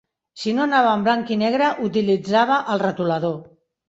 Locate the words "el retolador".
2.77-3.37